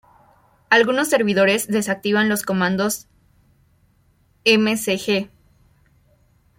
Algunos 0.71 1.09
servidores 1.09 1.67
desactivan 1.67 2.27
los 2.27 2.41
comandos 2.41 3.05
msg. 4.43 5.29